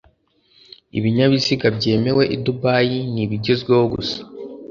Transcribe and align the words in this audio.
ibinyabiziga 0.97 1.67
byemewe 1.77 2.23
i 2.35 2.37
dubai 2.43 2.97
nibigezweho 3.13 3.83
gusa 3.93 4.17